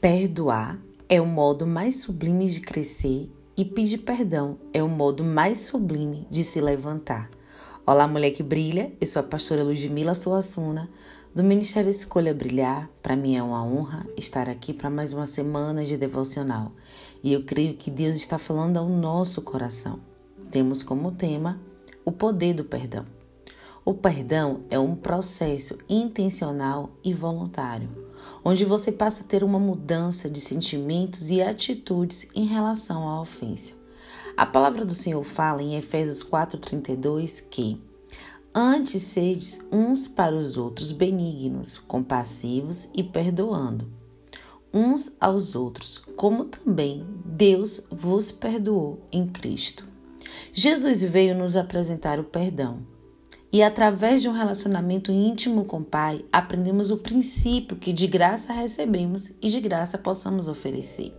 [0.00, 0.80] Perdoar
[1.10, 6.26] é o modo mais sublime de crescer e pedir perdão é o modo mais sublime
[6.30, 7.28] de se levantar.
[7.84, 8.94] Olá, mulher que brilha.
[8.98, 10.88] Eu sou a pastora Ludmila Suassuna,
[11.34, 12.88] do Ministério Escolha Brilhar.
[13.02, 16.72] Para mim é uma honra estar aqui para mais uma semana de devocional.
[17.22, 20.00] E eu creio que Deus está falando ao nosso coração.
[20.50, 21.60] Temos como tema
[22.06, 23.04] o poder do perdão.
[23.84, 27.90] O perdão é um processo intencional e voluntário,
[28.44, 33.72] onde você passa a ter uma mudança de sentimentos e atitudes em relação à ofensa.
[34.36, 37.80] A palavra do Senhor fala em Efésios 4:32 que
[38.54, 44.00] antes sedes uns para os outros benignos, compassivos e perdoando
[44.72, 49.86] uns aos outros, como também Deus vos perdoou em Cristo.
[50.52, 52.80] Jesus veio nos apresentar o perdão
[53.52, 58.52] e através de um relacionamento íntimo com o Pai, aprendemos o princípio que de graça
[58.52, 61.12] recebemos e de graça possamos oferecer.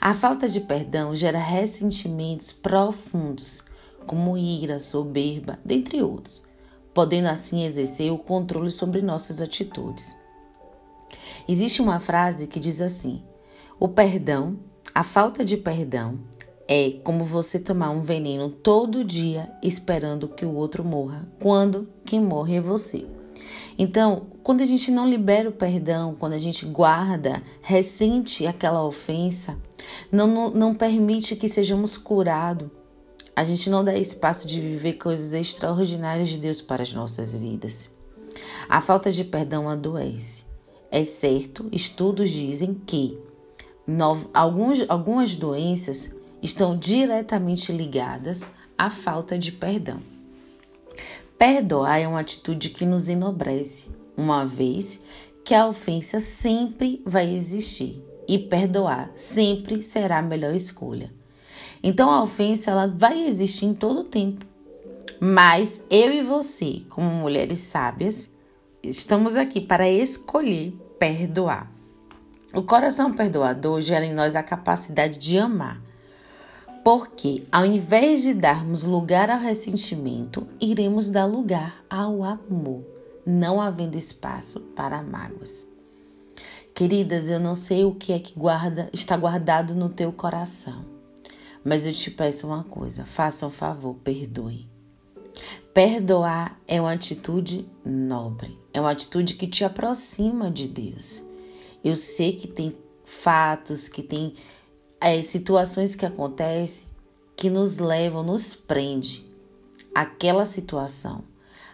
[0.00, 3.64] A falta de perdão gera ressentimentos profundos,
[4.06, 6.46] como ira, soberba, dentre outros,
[6.94, 10.16] podendo assim exercer o controle sobre nossas atitudes.
[11.48, 13.22] Existe uma frase que diz assim:
[13.80, 14.58] o perdão,
[14.94, 16.18] a falta de perdão,
[16.68, 22.20] é como você tomar um veneno todo dia esperando que o outro morra, quando quem
[22.20, 23.06] morre é você.
[23.78, 29.56] Então, quando a gente não libera o perdão, quando a gente guarda, ressente aquela ofensa,
[30.10, 32.68] não, não, não permite que sejamos curados,
[33.34, 37.90] a gente não dá espaço de viver coisas extraordinárias de Deus para as nossas vidas.
[38.68, 40.44] A falta de perdão adoece.
[40.90, 43.18] É certo, estudos dizem que
[43.86, 50.00] no, alguns, algumas doenças estão diretamente ligadas à falta de perdão.
[51.38, 55.02] Perdoar é uma atitude que nos enobrece, uma vez
[55.44, 61.12] que a ofensa sempre vai existir e perdoar sempre será a melhor escolha.
[61.82, 64.44] Então a ofensa ela vai existir em todo o tempo.
[65.20, 68.30] Mas eu e você, como mulheres sábias,
[68.82, 71.70] estamos aqui para escolher perdoar.
[72.54, 75.85] O coração perdoador gera em nós a capacidade de amar
[76.86, 82.84] porque, ao invés de darmos lugar ao ressentimento, iremos dar lugar ao amor,
[83.26, 85.66] não havendo espaço para mágoas.
[86.72, 90.84] Queridas, eu não sei o que é que guarda, está guardado no teu coração,
[91.64, 94.70] mas eu te peço uma coisa: faça um favor, perdoe.
[95.74, 101.20] Perdoar é uma atitude nobre, é uma atitude que te aproxima de Deus.
[101.82, 104.34] Eu sei que tem fatos, que tem
[105.00, 106.88] é, situações que acontecem
[107.36, 109.24] que nos levam, nos prende
[109.94, 111.22] aquela situação.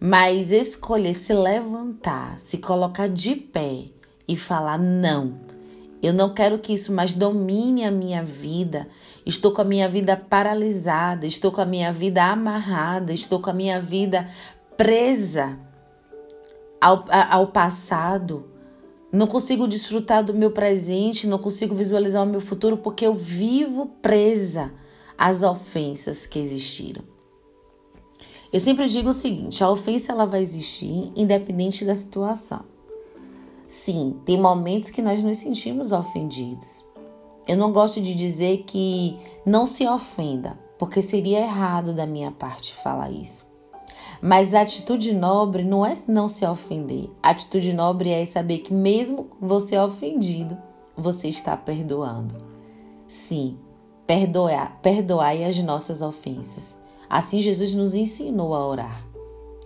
[0.00, 3.84] Mas escolher se levantar, se colocar de pé
[4.26, 5.40] e falar não.
[6.02, 8.88] Eu não quero que isso mais domine a minha vida.
[9.24, 13.54] Estou com a minha vida paralisada, estou com a minha vida amarrada, estou com a
[13.54, 14.28] minha vida
[14.76, 15.58] presa
[16.80, 18.50] ao, ao passado,
[19.14, 23.86] não consigo desfrutar do meu presente, não consigo visualizar o meu futuro porque eu vivo
[24.02, 24.72] presa
[25.16, 27.04] às ofensas que existiram.
[28.52, 32.64] Eu sempre digo o seguinte: a ofensa ela vai existir independente da situação.
[33.68, 36.84] Sim, tem momentos que nós nos sentimos ofendidos.
[37.46, 39.16] Eu não gosto de dizer que
[39.46, 43.53] não se ofenda, porque seria errado da minha parte falar isso.
[44.20, 47.10] Mas a atitude nobre não é não se ofender.
[47.22, 50.56] A atitude nobre é saber que mesmo você ofendido,
[50.96, 52.34] você está perdoando.
[53.08, 53.58] Sim,
[54.06, 56.78] perdoar, perdoai as nossas ofensas.
[57.08, 59.04] Assim Jesus nos ensinou a orar.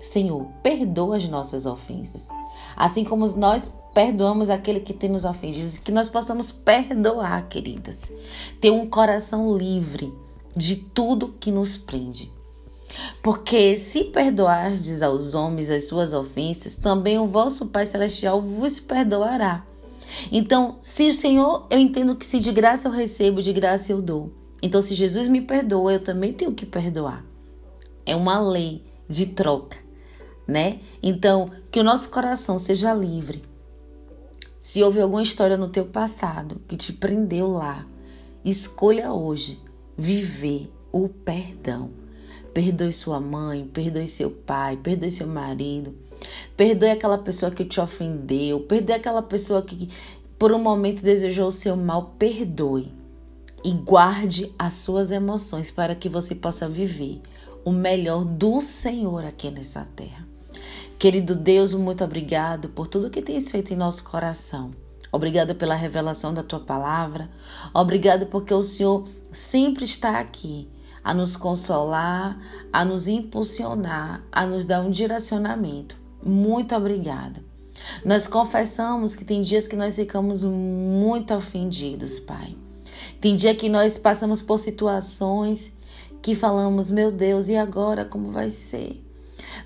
[0.00, 2.28] Senhor, perdoa as nossas ofensas.
[2.76, 8.12] Assim como nós perdoamos aquele que tem nos ofendido, que nós possamos perdoar, queridas.
[8.60, 10.12] Ter um coração livre
[10.56, 12.30] de tudo que nos prende.
[13.28, 19.66] Porque se perdoardes aos homens as suas ofensas, também o vosso Pai Celestial vos perdoará.
[20.32, 24.00] Então, se o Senhor, eu entendo que se de graça eu recebo, de graça eu
[24.00, 24.32] dou.
[24.62, 27.22] Então, se Jesus me perdoa, eu também tenho que perdoar.
[28.06, 29.76] É uma lei de troca,
[30.46, 30.78] né?
[31.02, 33.42] Então, que o nosso coração seja livre.
[34.58, 37.84] Se houve alguma história no teu passado que te prendeu lá,
[38.42, 39.60] escolha hoje
[39.98, 42.07] viver o perdão.
[42.58, 45.94] Perdoe sua mãe, perdoe seu pai, perdoe seu marido.
[46.56, 49.88] Perdoe aquela pessoa que te ofendeu, perdoe aquela pessoa que
[50.36, 52.92] por um momento desejou o seu mal, perdoe.
[53.64, 57.20] E guarde as suas emoções para que você possa viver
[57.64, 60.26] o melhor do Senhor aqui nessa terra.
[60.98, 64.72] Querido Deus, muito obrigado por tudo que tens feito em nosso coração.
[65.12, 67.30] Obrigada pela revelação da tua palavra.
[67.72, 70.68] Obrigada porque o Senhor sempre está aqui
[71.02, 72.38] a nos consolar,
[72.72, 75.96] a nos impulsionar, a nos dar um direcionamento.
[76.22, 77.42] Muito obrigada.
[78.04, 82.54] Nós confessamos que tem dias que nós ficamos muito ofendidos, Pai.
[83.20, 85.72] Tem dia que nós passamos por situações
[86.22, 89.04] que falamos, meu Deus, e agora como vai ser?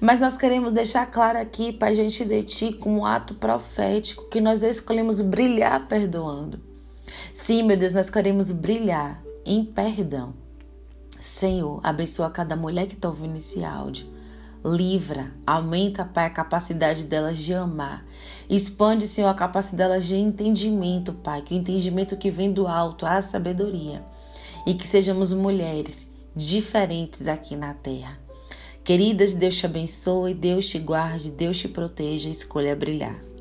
[0.01, 4.41] Mas nós queremos deixar claro aqui, Pai, gente de Ti, como um ato profético, que
[4.41, 6.61] nós escolhemos brilhar perdoando.
[7.35, 10.35] Sim, meu Deus, nós queremos brilhar em perdão.
[11.23, 14.09] Senhor, abençoa cada mulher que está ouvindo esse áudio.
[14.65, 18.05] Livra, aumenta, Pai, a capacidade delas de amar.
[18.51, 23.07] Expande, Senhor, a capacidade delas de entendimento, Pai, que o entendimento que vem do alto,
[23.07, 24.05] a sabedoria.
[24.67, 28.19] E que sejamos mulheres diferentes aqui na terra.
[28.83, 33.32] Queridas, Deus te abençoe, Deus te guarde, Deus te proteja, escolha brilhar.